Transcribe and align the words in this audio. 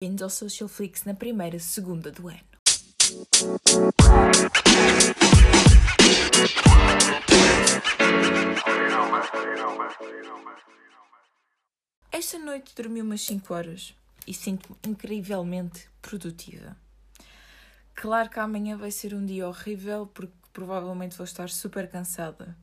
Bem-vindos 0.00 0.22
ao 0.22 0.30
Social 0.30 0.68
Flix 0.68 1.02
na 1.02 1.12
primeira 1.12 1.58
segunda 1.58 2.12
do 2.12 2.28
ano. 2.28 2.38
Esta 12.12 12.38
noite 12.38 12.76
dormi 12.76 13.02
umas 13.02 13.22
5 13.22 13.52
horas 13.52 13.92
e 14.24 14.32
sinto-me 14.32 14.76
incrivelmente 14.86 15.90
produtiva. 16.00 16.76
Claro 17.96 18.30
que 18.30 18.38
amanhã 18.38 18.76
vai 18.76 18.92
ser 18.92 19.14
um 19.14 19.26
dia 19.26 19.48
horrível 19.48 20.06
porque 20.06 20.32
provavelmente 20.52 21.16
vou 21.16 21.24
estar 21.24 21.50
super 21.50 21.90
cansada. 21.90 22.56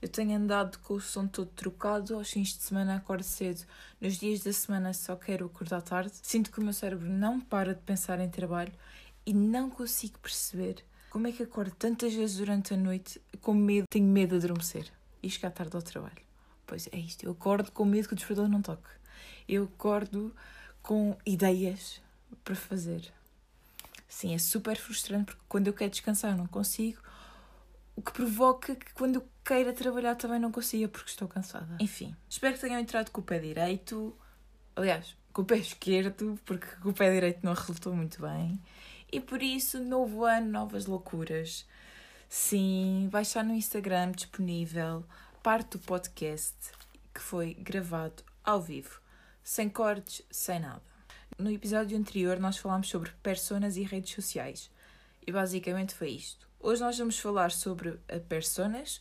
Eu 0.00 0.08
tenho 0.08 0.36
andado 0.36 0.78
com 0.78 0.94
o 0.94 1.00
som 1.00 1.26
todo 1.26 1.48
trocado, 1.48 2.14
aos 2.14 2.30
fins 2.30 2.56
de 2.56 2.62
semana 2.62 2.96
acordo 2.96 3.24
cedo, 3.24 3.64
nos 4.00 4.16
dias 4.16 4.40
da 4.40 4.52
semana 4.52 4.94
só 4.94 5.16
quero 5.16 5.46
acordar 5.46 5.82
tarde. 5.82 6.12
Sinto 6.22 6.52
que 6.52 6.60
o 6.60 6.62
meu 6.62 6.72
cérebro 6.72 7.08
não 7.08 7.40
para 7.40 7.74
de 7.74 7.80
pensar 7.80 8.20
em 8.20 8.30
trabalho 8.30 8.72
e 9.26 9.34
não 9.34 9.68
consigo 9.68 10.18
perceber 10.20 10.84
como 11.10 11.26
é 11.26 11.32
que 11.32 11.42
acordo 11.42 11.74
tantas 11.74 12.14
vezes 12.14 12.36
durante 12.36 12.74
a 12.74 12.76
noite 12.76 13.20
com 13.40 13.54
medo, 13.54 13.86
tenho 13.90 14.06
medo 14.06 14.38
de 14.38 14.44
adormecer 14.44 14.86
e 15.22 15.28
chegar 15.28 15.50
tarde 15.50 15.74
ao 15.74 15.82
trabalho. 15.82 16.22
Pois 16.66 16.88
é 16.92 16.98
isto, 16.98 17.24
eu 17.24 17.32
acordo 17.32 17.72
com 17.72 17.84
medo 17.84 18.06
que 18.06 18.14
o 18.14 18.16
despertador 18.16 18.48
não 18.48 18.62
toque. 18.62 18.88
Eu 19.48 19.64
acordo 19.64 20.34
com 20.80 21.16
ideias 21.26 22.00
para 22.44 22.54
fazer. 22.54 23.12
Sim, 24.06 24.34
é 24.34 24.38
super 24.38 24.76
frustrante 24.76 25.26
porque 25.26 25.42
quando 25.48 25.66
eu 25.66 25.72
quero 25.72 25.90
descansar 25.90 26.36
não 26.36 26.46
consigo, 26.46 27.00
o 27.96 28.02
que 28.02 28.12
provoca 28.12 28.76
que 28.76 28.92
quando 28.92 29.16
eu 29.16 29.28
queira 29.48 29.72
trabalhar 29.72 30.14
também 30.14 30.38
não 30.38 30.52
consiga 30.52 30.86
porque 30.88 31.08
estou 31.08 31.26
cansada. 31.26 31.78
Enfim, 31.80 32.14
espero 32.28 32.54
que 32.54 32.60
tenham 32.60 32.78
entrado 32.78 33.10
com 33.10 33.22
o 33.22 33.24
pé 33.24 33.38
direito, 33.38 34.14
aliás, 34.76 35.16
com 35.32 35.40
o 35.40 35.44
pé 35.46 35.56
esquerdo, 35.56 36.38
porque 36.44 36.66
com 36.82 36.90
o 36.90 36.92
pé 36.92 37.10
direito 37.10 37.40
não 37.42 37.54
resultou 37.54 37.96
muito 37.96 38.20
bem. 38.20 38.60
E 39.10 39.18
por 39.18 39.42
isso, 39.42 39.80
novo 39.82 40.26
ano, 40.26 40.50
novas 40.50 40.84
loucuras. 40.84 41.66
Sim, 42.28 43.08
vai 43.10 43.22
estar 43.22 43.42
no 43.42 43.54
Instagram 43.54 44.12
disponível 44.12 45.02
parte 45.42 45.78
do 45.78 45.78
podcast 45.78 46.54
que 47.14 47.20
foi 47.22 47.54
gravado 47.54 48.22
ao 48.44 48.60
vivo, 48.60 49.00
sem 49.42 49.70
cortes, 49.70 50.20
sem 50.30 50.60
nada. 50.60 50.82
No 51.38 51.50
episódio 51.50 51.96
anterior, 51.96 52.38
nós 52.38 52.58
falámos 52.58 52.90
sobre 52.90 53.10
personas 53.22 53.78
e 53.78 53.82
redes 53.82 54.12
sociais. 54.12 54.70
E 55.26 55.32
basicamente 55.32 55.94
foi 55.94 56.10
isto. 56.10 56.46
Hoje 56.60 56.82
nós 56.82 56.98
vamos 56.98 57.18
falar 57.18 57.50
sobre 57.50 57.98
a 58.08 58.18
personas, 58.20 59.00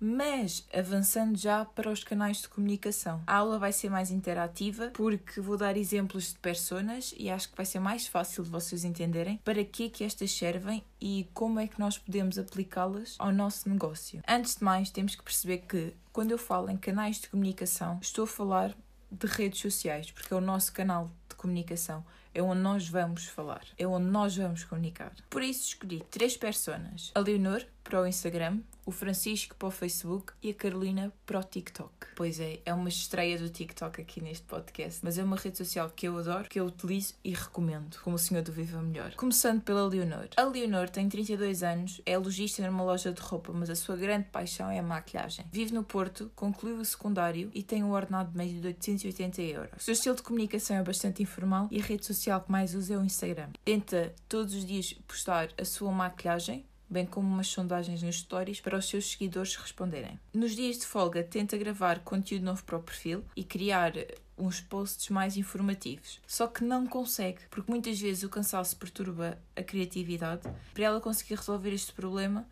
mas 0.00 0.66
avançando 0.72 1.36
já 1.36 1.64
para 1.64 1.90
os 1.90 2.04
canais 2.04 2.38
de 2.38 2.48
comunicação. 2.48 3.22
A 3.26 3.36
aula 3.36 3.58
vai 3.58 3.72
ser 3.72 3.90
mais 3.90 4.10
interativa 4.10 4.90
porque 4.94 5.40
vou 5.40 5.56
dar 5.56 5.76
exemplos 5.76 6.32
de 6.32 6.38
personas 6.38 7.14
e 7.16 7.30
acho 7.30 7.50
que 7.50 7.56
vai 7.56 7.66
ser 7.66 7.80
mais 7.80 8.06
fácil 8.06 8.44
de 8.44 8.50
vocês 8.50 8.84
entenderem 8.84 9.38
para 9.44 9.64
que 9.64 9.86
é 9.86 9.88
que 9.88 10.04
estas 10.04 10.30
servem 10.30 10.84
e 11.00 11.28
como 11.34 11.60
é 11.60 11.66
que 11.66 11.80
nós 11.80 11.98
podemos 11.98 12.38
aplicá-las 12.38 13.16
ao 13.18 13.32
nosso 13.32 13.68
negócio. 13.68 14.22
Antes 14.26 14.56
de 14.56 14.64
mais, 14.64 14.90
temos 14.90 15.14
que 15.14 15.22
perceber 15.22 15.58
que 15.58 15.94
quando 16.12 16.30
eu 16.30 16.38
falo 16.38 16.70
em 16.70 16.76
canais 16.76 17.20
de 17.20 17.28
comunicação, 17.28 17.98
estou 18.02 18.24
a 18.24 18.28
falar 18.28 18.76
de 19.10 19.26
redes 19.26 19.60
sociais, 19.60 20.10
porque 20.10 20.32
é 20.32 20.36
o 20.36 20.40
nosso 20.40 20.72
canal 20.72 21.10
de 21.28 21.36
comunicação 21.36 22.04
é 22.34 22.42
onde 22.42 22.60
nós 22.60 22.88
vamos 22.88 23.26
falar, 23.26 23.64
é 23.76 23.86
onde 23.86 24.06
nós 24.06 24.36
vamos 24.36 24.64
comunicar. 24.64 25.12
Por 25.28 25.42
isso 25.42 25.68
escolhi 25.68 26.04
três 26.10 26.36
personas: 26.36 27.10
a 27.14 27.20
Leonor 27.20 27.64
para 27.82 28.02
o 28.02 28.06
Instagram, 28.06 28.60
o 28.84 28.90
Francisco 28.90 29.54
para 29.56 29.68
o 29.68 29.70
Facebook 29.70 30.32
e 30.42 30.50
a 30.50 30.54
Carolina 30.54 31.12
para 31.24 31.38
o 31.38 31.42
TikTok. 31.42 31.90
Pois 32.14 32.38
é, 32.38 32.60
é 32.64 32.72
uma 32.72 32.88
estreia 32.88 33.38
do 33.38 33.48
TikTok 33.48 34.00
aqui 34.00 34.20
neste 34.20 34.44
podcast, 34.44 35.00
mas 35.02 35.18
é 35.18 35.24
uma 35.24 35.36
rede 35.36 35.56
social 35.58 35.90
que 35.94 36.06
eu 36.06 36.18
adoro, 36.18 36.48
que 36.48 36.60
eu 36.60 36.66
utilizo 36.66 37.14
e 37.24 37.32
recomendo, 37.32 37.98
como 38.02 38.16
o 38.16 38.18
senhor 38.18 38.42
do 38.42 38.52
Viva 38.52 38.80
Melhor. 38.82 39.14
Começando 39.14 39.62
pela 39.62 39.86
Leonor. 39.86 40.28
A 40.36 40.42
Leonor 40.42 40.88
tem 40.90 41.08
32 41.08 41.62
anos, 41.62 42.00
é 42.04 42.16
lojista 42.16 42.66
numa 42.66 42.84
loja 42.84 43.12
de 43.12 43.20
roupa, 43.20 43.52
mas 43.52 43.70
a 43.70 43.74
sua 43.74 43.96
grande 43.96 44.26
paixão 44.30 44.70
é 44.70 44.78
a 44.78 44.82
maquilhagem. 44.82 45.46
Vive 45.50 45.72
no 45.72 45.82
Porto, 45.82 46.30
concluiu 46.34 46.78
o 46.78 46.84
secundário 46.84 47.50
e 47.54 47.62
tem 47.62 47.82
um 47.82 47.92
ordenado 47.92 48.36
médio 48.36 48.60
de 48.60 48.66
880 48.68 49.42
euros. 49.42 49.70
O 49.78 49.80
seu 49.80 49.92
estilo 49.92 50.16
de 50.16 50.22
comunicação 50.22 50.76
é 50.76 50.82
bastante 50.82 51.17
informal 51.22 51.68
e 51.70 51.80
a 51.80 51.84
rede 51.84 52.06
social 52.06 52.40
que 52.40 52.50
mais 52.50 52.74
usa 52.74 52.94
é 52.94 52.98
o 52.98 53.04
Instagram. 53.04 53.50
Tenta 53.64 54.14
todos 54.28 54.54
os 54.54 54.64
dias 54.64 54.94
postar 55.06 55.48
a 55.58 55.64
sua 55.64 55.90
maquilhagem, 55.90 56.64
bem 56.88 57.04
como 57.04 57.28
umas 57.28 57.48
sondagens 57.48 58.02
nos 58.02 58.16
stories 58.16 58.60
para 58.60 58.78
os 58.78 58.88
seus 58.88 59.10
seguidores 59.10 59.56
responderem. 59.56 60.18
Nos 60.32 60.56
dias 60.56 60.78
de 60.78 60.86
folga, 60.86 61.22
tenta 61.22 61.56
gravar 61.56 62.00
conteúdo 62.00 62.44
novo 62.44 62.64
para 62.64 62.78
o 62.78 62.82
perfil 62.82 63.24
e 63.36 63.44
criar 63.44 63.92
uns 64.38 64.60
posts 64.60 65.10
mais 65.10 65.36
informativos. 65.36 66.20
Só 66.26 66.46
que 66.46 66.64
não 66.64 66.86
consegue, 66.86 67.40
porque 67.50 67.70
muitas 67.70 68.00
vezes 68.00 68.22
o 68.22 68.28
cansaço 68.28 68.76
perturba 68.76 69.38
a 69.56 69.62
criatividade. 69.62 70.42
Para 70.72 70.84
ela 70.84 71.00
conseguir 71.00 71.34
resolver 71.34 71.72
este 71.74 71.92
problema, 71.92 72.46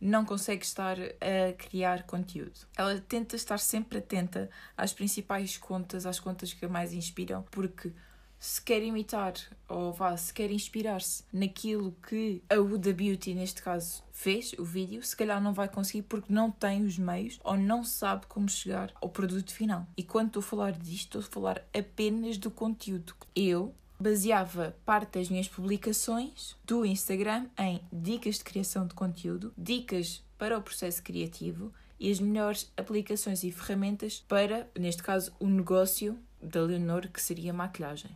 não 0.00 0.24
consegue 0.24 0.64
estar 0.64 0.96
a 0.98 1.52
criar 1.58 2.04
conteúdo. 2.04 2.58
Ela 2.76 3.00
tenta 3.00 3.36
estar 3.36 3.58
sempre 3.58 3.98
atenta 3.98 4.48
às 4.76 4.92
principais 4.92 5.56
contas, 5.56 6.06
às 6.06 6.18
contas 6.18 6.52
que 6.52 6.66
mais 6.66 6.92
inspiram, 6.92 7.44
porque 7.50 7.92
se 8.38 8.62
quer 8.62 8.82
imitar 8.82 9.34
ou 9.68 9.92
vá, 9.92 10.16
se 10.16 10.32
quer 10.32 10.50
inspirar-se 10.50 11.22
naquilo 11.30 11.94
que 12.08 12.42
a 12.48 12.56
Huda 12.56 12.90
Beauty, 12.90 13.34
neste 13.34 13.62
caso, 13.62 14.02
fez, 14.10 14.54
o 14.58 14.64
vídeo, 14.64 15.02
se 15.02 15.14
calhar 15.14 15.42
não 15.42 15.52
vai 15.52 15.68
conseguir 15.68 16.02
porque 16.02 16.32
não 16.32 16.50
tem 16.50 16.82
os 16.82 16.96
meios 16.96 17.38
ou 17.44 17.58
não 17.58 17.84
sabe 17.84 18.26
como 18.26 18.48
chegar 18.48 18.90
ao 18.94 19.10
produto 19.10 19.52
final. 19.52 19.86
E 19.94 20.02
quando 20.02 20.28
estou 20.28 20.40
a 20.40 20.44
falar 20.44 20.72
disto, 20.72 21.18
estou 21.18 21.20
a 21.20 21.32
falar 21.32 21.62
apenas 21.78 22.38
do 22.38 22.50
conteúdo. 22.50 23.14
Eu 23.36 23.74
baseava 24.00 24.74
parte 24.84 25.18
das 25.18 25.28
minhas 25.28 25.46
publicações 25.46 26.56
do 26.64 26.86
Instagram 26.86 27.46
em 27.58 27.80
dicas 27.92 28.38
de 28.38 28.44
criação 28.44 28.86
de 28.86 28.94
conteúdo, 28.94 29.52
dicas 29.56 30.24
para 30.38 30.56
o 30.56 30.62
processo 30.62 31.02
criativo 31.02 31.72
e 31.98 32.10
as 32.10 32.18
melhores 32.18 32.72
aplicações 32.76 33.44
e 33.44 33.52
ferramentas 33.52 34.24
para, 34.26 34.66
neste 34.78 35.02
caso, 35.02 35.32
o 35.38 35.46
negócio 35.46 36.18
da 36.40 36.62
Leonor, 36.62 37.08
que 37.08 37.20
seria 37.20 37.52
maquilhagem. 37.52 38.10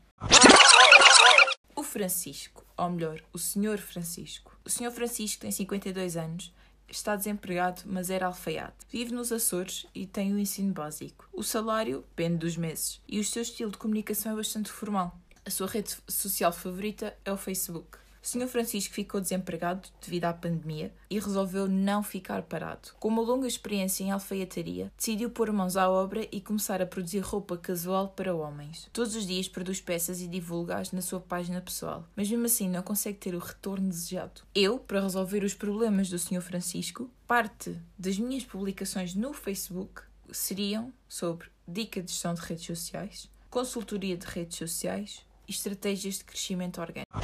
O 1.77 1.83
Francisco, 1.83 2.65
ou 2.79 2.89
melhor, 2.89 3.21
o 3.33 3.39
Senhor 3.39 3.79
Francisco. 3.79 4.57
O 4.65 4.71
Senhor 4.71 4.91
Francisco 4.91 5.43
tem 5.43 5.51
52 5.51 6.17
anos, 6.17 6.51
está 6.89 7.15
desempregado, 7.17 7.83
mas 7.85 8.09
era 8.09 8.27
alfaiate. 8.27 8.87
Vive 8.89 9.13
nos 9.13 9.33
Açores 9.33 9.87
e 9.95 10.07
tem 10.07 10.33
o 10.33 10.39
ensino 10.39 10.73
básico. 10.73 11.29
O 11.33 11.43
salário 11.43 12.05
depende 12.17 12.39
dos 12.39 12.57
meses 12.57 13.03
e 13.07 13.21
o 13.21 13.25
seu 13.25 13.43
estilo 13.43 13.71
de 13.71 13.79
comunicação 13.79 14.33
é 14.33 14.37
bastante 14.37 14.71
formal. 14.71 15.19
A 15.47 15.51
sua 15.51 15.67
rede 15.67 15.95
social 16.09 16.51
favorita 16.51 17.15
é 17.23 17.31
o 17.31 17.37
Facebook. 17.37 17.99
O 18.23 18.27
Sr. 18.27 18.49
Francisco 18.49 18.95
ficou 18.95 19.21
desempregado 19.21 19.87
devido 20.01 20.25
à 20.25 20.33
pandemia 20.33 20.91
e 21.11 21.19
resolveu 21.19 21.69
não 21.69 22.03
ficar 22.03 22.41
parado. 22.45 22.89
Com 22.99 23.09
uma 23.09 23.21
longa 23.21 23.47
experiência 23.47 24.03
em 24.03 24.11
alfaiataria, 24.11 24.91
decidiu 24.97 25.29
pôr 25.29 25.53
mãos 25.53 25.77
à 25.77 25.91
obra 25.91 26.27
e 26.33 26.41
começar 26.41 26.81
a 26.81 26.87
produzir 26.87 27.19
roupa 27.19 27.59
casual 27.59 28.09
para 28.09 28.35
homens. 28.35 28.89
Todos 28.91 29.15
os 29.15 29.27
dias 29.27 29.47
produz 29.47 29.83
peças 29.83 30.23
e 30.23 30.27
divulga-as 30.27 30.93
na 30.93 31.03
sua 31.03 31.21
página 31.21 31.61
pessoal, 31.61 32.09
mas 32.17 32.31
mesmo 32.31 32.47
assim 32.47 32.67
não 32.67 32.83
consegue 32.83 33.19
ter 33.19 33.35
o 33.35 33.39
retorno 33.39 33.91
desejado. 33.91 34.41
Eu, 34.55 34.79
para 34.79 35.03
resolver 35.03 35.45
os 35.45 35.53
problemas 35.53 36.09
do 36.09 36.19
Sr. 36.19 36.41
Francisco, 36.41 37.11
parte 37.27 37.79
das 37.99 38.19
minhas 38.19 38.45
publicações 38.45 39.15
no 39.15 39.35
Facebook 39.35 40.01
seriam 40.33 40.91
sobre 41.07 41.49
dica 41.69 42.03
de 42.03 42.11
gestão 42.11 42.33
de 42.33 42.41
redes 42.41 42.65
sociais, 42.65 43.31
consultoria 43.51 44.17
de 44.17 44.27
redes 44.27 44.57
sociais 44.57 45.23
estratégias 45.49 46.19
de 46.19 46.25
crescimento 46.25 46.81
orgânico. 46.81 47.19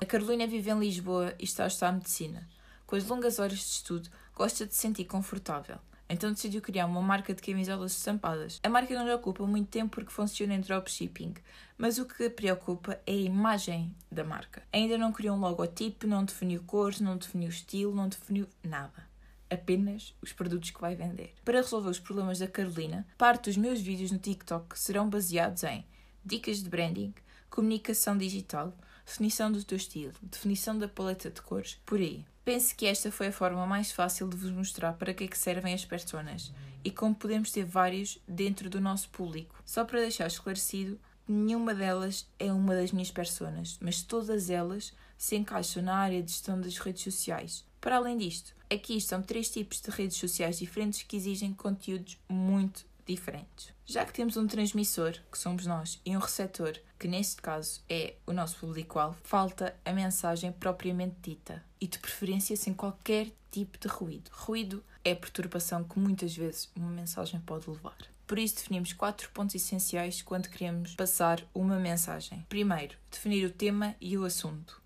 A 0.00 0.06
Carolina 0.06 0.46
vive 0.46 0.70
em 0.70 0.78
Lisboa 0.78 1.34
e 1.38 1.44
está 1.44 1.64
a 1.64 1.66
estudar 1.66 1.92
medicina. 1.92 2.48
Com 2.86 2.96
as 2.96 3.04
longas 3.04 3.38
horas 3.38 3.58
de 3.58 3.64
estudo, 3.64 4.08
gosta 4.34 4.66
de 4.66 4.74
se 4.74 4.80
sentir 4.80 5.04
confortável. 5.04 5.78
Então 6.08 6.32
decidiu 6.32 6.62
criar 6.62 6.86
uma 6.86 7.02
marca 7.02 7.34
de 7.34 7.42
camisolas 7.42 7.92
estampadas. 7.92 8.60
A 8.62 8.68
marca 8.68 8.94
não 8.94 9.04
lhe 9.04 9.12
ocupa 9.12 9.46
muito 9.46 9.68
tempo 9.68 9.90
porque 9.90 10.10
funciona 10.10 10.54
em 10.54 10.60
dropshipping, 10.60 11.34
mas 11.76 11.98
o 11.98 12.06
que 12.06 12.24
a 12.24 12.30
preocupa 12.30 12.98
é 13.06 13.12
a 13.12 13.16
imagem 13.16 13.94
da 14.10 14.24
marca. 14.24 14.62
Ainda 14.72 14.96
não 14.96 15.12
criou 15.12 15.36
um 15.36 15.40
logotipo, 15.40 16.06
não 16.06 16.24
definiu 16.24 16.62
cores, 16.62 17.00
não 17.00 17.18
definiu 17.18 17.50
estilo, 17.50 17.94
não 17.94 18.08
definiu 18.08 18.48
nada. 18.64 19.06
Apenas 19.50 20.14
os 20.22 20.32
produtos 20.32 20.70
que 20.70 20.80
vai 20.80 20.94
vender. 20.94 21.34
Para 21.44 21.60
resolver 21.60 21.90
os 21.90 22.00
problemas 22.00 22.38
da 22.38 22.46
Carolina, 22.46 23.06
parte 23.18 23.44
dos 23.44 23.56
meus 23.58 23.80
vídeos 23.80 24.10
no 24.10 24.18
TikTok 24.18 24.78
serão 24.78 25.10
baseados 25.10 25.62
em 25.64 25.84
dicas 26.28 26.62
de 26.62 26.68
branding, 26.68 27.14
comunicação 27.48 28.16
digital, 28.16 28.76
definição 29.06 29.50
do 29.50 29.64
teu 29.64 29.76
estilo, 29.76 30.12
definição 30.22 30.78
da 30.78 30.86
paleta 30.86 31.30
de 31.30 31.40
cores, 31.40 31.80
por 31.86 31.98
aí. 31.98 32.22
Penso 32.44 32.76
que 32.76 32.84
esta 32.84 33.10
foi 33.10 33.28
a 33.28 33.32
forma 33.32 33.66
mais 33.66 33.90
fácil 33.90 34.28
de 34.28 34.36
vos 34.36 34.50
mostrar 34.50 34.92
para 34.92 35.14
que 35.14 35.24
é 35.24 35.26
que 35.26 35.38
servem 35.38 35.72
as 35.72 35.86
personas 35.86 36.52
e 36.84 36.90
como 36.90 37.14
podemos 37.14 37.50
ter 37.50 37.64
vários 37.64 38.18
dentro 38.28 38.68
do 38.68 38.78
nosso 38.78 39.08
público. 39.08 39.54
Só 39.64 39.86
para 39.86 40.00
deixar 40.00 40.26
esclarecido, 40.26 41.00
nenhuma 41.26 41.74
delas 41.74 42.28
é 42.38 42.52
uma 42.52 42.74
das 42.74 42.92
minhas 42.92 43.10
personas, 43.10 43.78
mas 43.80 44.02
todas 44.02 44.50
elas 44.50 44.92
se 45.16 45.34
encaixam 45.34 45.82
na 45.82 45.96
área 45.96 46.22
de 46.22 46.30
gestão 46.30 46.60
das 46.60 46.76
redes 46.76 47.02
sociais. 47.02 47.64
Para 47.80 47.96
além 47.96 48.18
disto, 48.18 48.54
aqui 48.70 48.98
estão 48.98 49.22
três 49.22 49.50
tipos 49.50 49.80
de 49.80 49.90
redes 49.90 50.18
sociais 50.18 50.58
diferentes 50.58 51.04
que 51.04 51.16
exigem 51.16 51.54
conteúdos 51.54 52.18
muito 52.28 52.86
diferentes. 53.14 53.72
Já 53.86 54.04
que 54.04 54.12
temos 54.12 54.36
um 54.36 54.46
transmissor, 54.46 55.18
que 55.30 55.38
somos 55.38 55.66
nós, 55.66 56.00
e 56.04 56.16
um 56.16 56.20
receptor, 56.20 56.78
que 56.98 57.08
neste 57.08 57.40
caso 57.40 57.80
é 57.88 58.14
o 58.26 58.32
nosso 58.32 58.58
público-alvo, 58.58 59.18
falta 59.24 59.74
a 59.84 59.92
mensagem 59.92 60.52
propriamente 60.52 61.16
dita 61.22 61.64
e 61.80 61.86
de 61.86 61.98
preferência 61.98 62.56
sem 62.56 62.74
qualquer 62.74 63.32
tipo 63.50 63.78
de 63.78 63.88
ruído. 63.88 64.30
Ruído 64.32 64.84
é 65.04 65.12
a 65.12 65.16
perturbação 65.16 65.84
que 65.84 65.98
muitas 65.98 66.36
vezes 66.36 66.70
uma 66.76 66.90
mensagem 66.90 67.40
pode 67.40 67.68
levar. 67.68 67.96
Por 68.26 68.38
isso, 68.38 68.56
definimos 68.56 68.92
quatro 68.92 69.30
pontos 69.30 69.54
essenciais 69.54 70.20
quando 70.20 70.50
queremos 70.50 70.94
passar 70.94 71.42
uma 71.54 71.78
mensagem. 71.78 72.44
Primeiro, 72.46 72.96
definir 73.10 73.46
o 73.46 73.50
tema 73.50 73.96
e 74.00 74.18
o 74.18 74.24
assunto. 74.24 74.82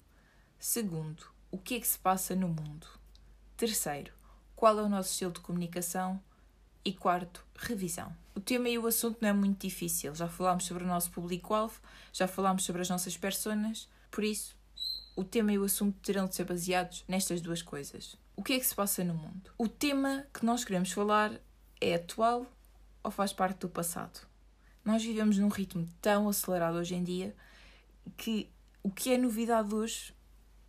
Segundo, 0.60 1.26
o 1.50 1.58
que 1.58 1.74
é 1.74 1.80
que 1.80 1.88
se 1.88 1.98
passa 1.98 2.36
no 2.36 2.46
mundo. 2.46 2.86
Terceiro, 3.56 4.12
qual 4.54 4.78
é 4.78 4.82
o 4.82 4.88
nosso 4.88 5.10
estilo 5.10 5.32
de 5.32 5.40
comunicação. 5.40 6.22
E 6.84 6.92
quarto, 6.92 7.44
revisão. 7.56 8.14
O 8.34 8.40
tema 8.40 8.68
e 8.68 8.78
o 8.78 8.86
assunto 8.86 9.18
não 9.20 9.28
é 9.28 9.32
muito 9.32 9.60
difícil. 9.60 10.14
Já 10.14 10.26
falámos 10.26 10.64
sobre 10.64 10.84
o 10.84 10.86
nosso 10.86 11.10
público-alvo, 11.10 11.80
já 12.12 12.26
falámos 12.26 12.64
sobre 12.64 12.82
as 12.82 12.88
nossas 12.88 13.16
personas, 13.16 13.88
por 14.10 14.24
isso, 14.24 14.56
o 15.14 15.22
tema 15.22 15.52
e 15.52 15.58
o 15.58 15.64
assunto 15.64 15.98
terão 16.00 16.26
de 16.26 16.34
ser 16.34 16.44
baseados 16.44 17.04
nestas 17.06 17.40
duas 17.40 17.62
coisas. 17.62 18.16
O 18.34 18.42
que 18.42 18.54
é 18.54 18.58
que 18.58 18.66
se 18.66 18.74
passa 18.74 19.04
no 19.04 19.14
mundo? 19.14 19.50
O 19.56 19.68
tema 19.68 20.26
que 20.32 20.44
nós 20.44 20.64
queremos 20.64 20.90
falar 20.90 21.32
é 21.80 21.94
atual 21.94 22.46
ou 23.02 23.10
faz 23.10 23.32
parte 23.32 23.60
do 23.60 23.68
passado? 23.68 24.26
Nós 24.84 25.02
vivemos 25.02 25.38
num 25.38 25.48
ritmo 25.48 25.88
tão 26.00 26.28
acelerado 26.28 26.78
hoje 26.78 26.94
em 26.94 27.04
dia 27.04 27.36
que 28.16 28.50
o 28.82 28.90
que 28.90 29.12
é 29.12 29.18
novidade 29.18 29.72
hoje 29.74 30.12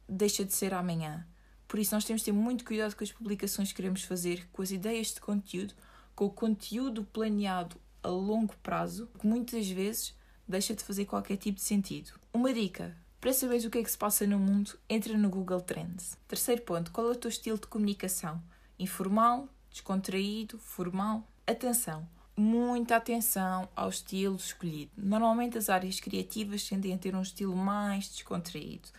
deixa 0.08 0.46
de 0.46 0.54
ser 0.54 0.74
amanhã. 0.74 1.26
Por 1.68 1.80
isso, 1.80 1.96
nós 1.96 2.06
temos 2.06 2.22
de 2.22 2.26
ter 2.26 2.32
muito 2.32 2.64
cuidado 2.64 2.96
com 2.96 3.04
as 3.04 3.12
publicações 3.12 3.70
que 3.70 3.76
queremos 3.76 4.04
fazer, 4.04 4.48
com 4.54 4.62
as 4.62 4.70
ideias 4.70 5.08
de 5.08 5.20
conteúdo, 5.20 5.74
com 6.16 6.26
o 6.26 6.30
conteúdo 6.30 7.04
planeado 7.04 7.76
a 8.02 8.10
longo 8.10 8.56
prazo, 8.58 9.10
que 9.20 9.26
muitas 9.26 9.70
vezes 9.70 10.16
deixa 10.48 10.76
de 10.76 10.84
fazer 10.84 11.06
qualquer 11.06 11.38
tipo 11.38 11.58
de 11.58 11.64
sentido. 11.64 12.12
Uma 12.34 12.54
dica: 12.54 12.96
para 13.20 13.34
saberes 13.34 13.66
o 13.66 13.70
que 13.70 13.78
é 13.78 13.84
que 13.84 13.92
se 13.92 13.98
passa 13.98 14.28
no 14.28 14.40
mundo, 14.40 14.78
entra 14.90 15.18
no 15.18 15.30
Google 15.30 15.62
Trends. 15.62 16.18
Terceiro 16.28 16.62
ponto: 16.62 16.92
qual 16.92 17.08
é 17.08 17.12
o 17.12 17.16
teu 17.16 17.30
estilo 17.30 17.58
de 17.58 17.68
comunicação? 17.68 18.42
Informal, 18.78 19.48
descontraído, 19.70 20.60
formal? 20.60 21.28
Atenção! 21.48 22.08
muita 22.36 22.96
atenção 22.96 23.70
ao 23.76 23.90
estilo 23.90 24.36
escolhido. 24.36 24.92
Normalmente 24.98 25.58
as 25.58 25.70
áreas 25.70 26.00
criativas 26.00 26.68
tendem 26.68 26.94
a 26.94 26.98
ter 26.98 27.16
um 27.16 27.22
estilo 27.22 27.56
mais 27.56 28.10
descontraído 28.10 28.90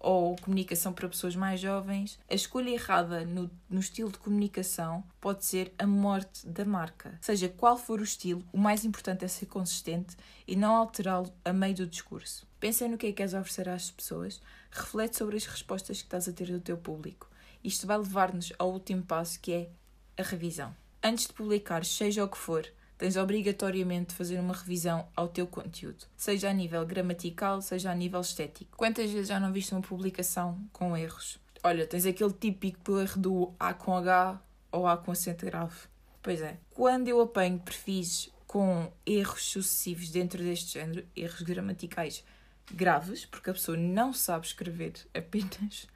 ou 0.00 0.34
comunicação 0.36 0.94
para 0.94 1.08
pessoas 1.08 1.36
mais 1.36 1.60
jovens, 1.60 2.18
a 2.28 2.34
escolha 2.34 2.70
errada 2.70 3.24
no, 3.24 3.50
no 3.68 3.78
estilo 3.78 4.10
de 4.10 4.18
comunicação 4.18 5.04
pode 5.20 5.44
ser 5.44 5.72
a 5.78 5.86
morte 5.86 6.46
da 6.46 6.64
marca. 6.64 7.18
Seja 7.20 7.50
qual 7.50 7.76
for 7.76 8.00
o 8.00 8.04
estilo, 8.04 8.42
o 8.50 8.58
mais 8.58 8.84
importante 8.84 9.24
é 9.24 9.28
ser 9.28 9.46
consistente 9.46 10.16
e 10.48 10.56
não 10.56 10.74
alterá-lo 10.74 11.30
a 11.44 11.52
meio 11.52 11.74
do 11.74 11.86
discurso. 11.86 12.46
Pensa 12.58 12.88
no 12.88 12.96
que 12.96 13.06
é 13.06 13.10
que 13.10 13.16
queres 13.16 13.34
oferecer 13.34 13.68
às 13.68 13.90
pessoas, 13.90 14.40
reflete 14.70 15.18
sobre 15.18 15.36
as 15.36 15.44
respostas 15.44 15.98
que 15.98 16.06
estás 16.06 16.26
a 16.26 16.32
ter 16.32 16.50
do 16.50 16.60
teu 16.60 16.78
público. 16.78 17.28
Isto 17.62 17.86
vai 17.86 17.98
levar-nos 17.98 18.52
ao 18.58 18.72
último 18.72 19.02
passo 19.02 19.38
que 19.38 19.52
é 19.52 19.70
a 20.16 20.22
revisão. 20.22 20.74
Antes 21.02 21.26
de 21.26 21.32
publicar, 21.34 21.84
seja 21.84 22.24
o 22.24 22.28
que 22.28 22.38
for, 22.38 22.66
tens 23.00 23.16
obrigatoriamente 23.16 24.10
de 24.10 24.14
fazer 24.14 24.38
uma 24.38 24.52
revisão 24.52 25.08
ao 25.16 25.26
teu 25.26 25.46
conteúdo, 25.46 26.04
seja 26.14 26.50
a 26.50 26.52
nível 26.52 26.84
gramatical, 26.84 27.62
seja 27.62 27.90
a 27.90 27.94
nível 27.94 28.20
estético. 28.20 28.76
Quantas 28.76 29.10
vezes 29.10 29.28
já 29.28 29.40
não 29.40 29.50
viste 29.50 29.72
uma 29.72 29.80
publicação 29.80 30.60
com 30.70 30.94
erros? 30.94 31.40
Olha, 31.62 31.86
tens 31.86 32.04
aquele 32.04 32.34
típico 32.34 33.00
erro 33.00 33.18
do 33.18 33.54
A 33.58 33.72
com 33.72 33.96
H 33.96 34.38
ou 34.70 34.86
A 34.86 34.98
com 34.98 35.12
acento 35.12 35.46
grave. 35.46 35.74
Pois 36.22 36.42
é, 36.42 36.58
quando 36.74 37.08
eu 37.08 37.22
apanho 37.22 37.58
perfis 37.58 38.28
com 38.46 38.92
erros 39.06 39.44
sucessivos 39.44 40.10
dentro 40.10 40.42
deste 40.42 40.74
género, 40.74 41.06
erros 41.16 41.40
gramaticais 41.40 42.22
graves, 42.70 43.24
porque 43.24 43.48
a 43.48 43.54
pessoa 43.54 43.78
não 43.78 44.12
sabe 44.12 44.46
escrever 44.46 44.92
apenas, 45.14 45.86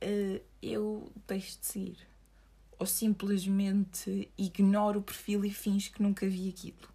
eh, 0.00 0.42
eu 0.60 1.12
deixo 1.28 1.60
de 1.60 1.66
seguir 1.66 2.08
ou 2.78 2.86
simplesmente 2.86 4.30
ignoro 4.38 5.00
o 5.00 5.02
perfil 5.02 5.44
e 5.44 5.50
finge 5.50 5.90
que 5.90 6.02
nunca 6.02 6.28
vi 6.28 6.48
aquilo. 6.48 6.88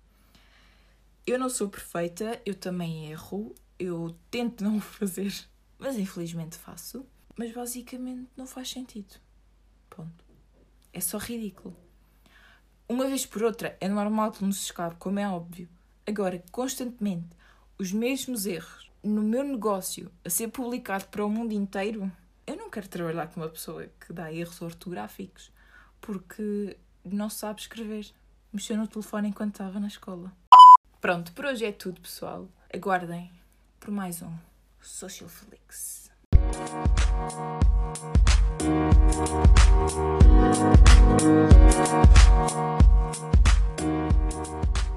Eu 1.26 1.38
não 1.38 1.50
sou 1.50 1.70
perfeita, 1.70 2.42
eu 2.46 2.56
também 2.56 3.12
erro, 3.12 3.54
eu 3.78 4.16
tento 4.32 4.64
não 4.64 4.78
o 4.78 4.82
fazer, 4.82 5.34
mas 5.78 5.98
infelizmente 5.98 6.58
faço. 6.58 7.06
Mas 7.36 7.52
basicamente 7.52 8.30
não 8.38 8.46
faz 8.46 8.70
sentido. 8.70 9.16
Ponto. 9.90 10.24
É 10.94 11.02
só 11.02 11.18
ridículo. 11.18 11.76
Uma 12.88 13.08
vez 13.08 13.26
por 13.26 13.44
outra 13.44 13.76
é 13.82 13.88
normal 13.88 14.32
que 14.32 14.46
nos 14.46 14.62
escape, 14.62 14.98
como 14.98 15.20
é 15.20 15.28
óbvio. 15.28 15.68
Agora, 16.06 16.44
constantemente, 16.52 17.30
os 17.78 17.92
mesmos 17.92 18.46
erros 18.46 18.92
no 19.04 19.22
meu 19.22 19.44
negócio 19.44 20.12
a 20.24 20.30
ser 20.30 20.50
publicado 20.50 21.08
para 21.08 21.26
o 21.26 21.30
mundo 21.30 21.54
inteiro, 21.54 22.12
eu 22.46 22.56
não 22.56 22.70
quero 22.70 22.88
trabalhar 22.88 23.28
com 23.28 23.40
uma 23.40 23.50
pessoa 23.50 23.88
que 24.00 24.14
dá 24.14 24.32
erros 24.32 24.62
ortográficos 24.62 25.53
porque 26.04 26.78
não 27.04 27.30
sabe 27.30 27.62
escrever. 27.62 28.06
Mexeu 28.52 28.78
no 28.78 28.88
telefone 28.88 29.30
enquanto 29.30 29.56
estava 29.56 29.80
na 29.80 29.88
escola. 29.88 30.32
Pronto, 31.02 31.32
por 31.32 31.46
hoje 31.46 31.66
é 31.66 31.72
tudo, 31.72 32.02
pessoal. 32.02 32.48
Aguardem 32.72 33.32
por 33.80 33.90
mais 33.90 34.22
um 34.22 34.34
Social 34.80 35.30
Flix. 35.30 36.04
Thank 41.16 41.48
you. 44.78 44.93